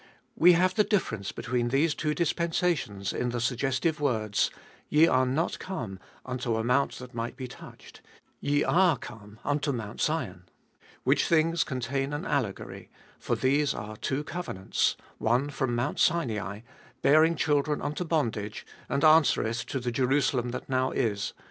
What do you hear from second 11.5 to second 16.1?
contain an allegory: for these are two covenants; one from Mount